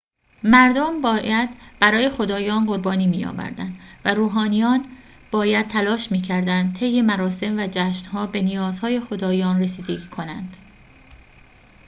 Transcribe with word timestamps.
مردم 0.43 1.01
باید 1.01 1.49
برای 1.79 2.09
خدایان 2.09 2.65
قربانی 2.65 3.07
می‌آوردند 3.07 3.79
و 4.05 4.13
روحانیان 4.13 4.85
باید 5.31 5.67
تلاش 5.67 6.11
می‌کردند 6.11 6.75
طی 6.75 7.01
مراسم 7.01 7.59
و 7.59 7.67
جشن‌ها 7.71 8.27
به 8.27 8.41
نیازهای 8.41 8.99
خدایان 8.99 9.59
رسیدگی 9.59 10.07
کنند 10.07 10.57